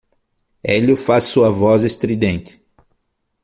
[0.63, 2.59] Hélio faz sua voz estridente.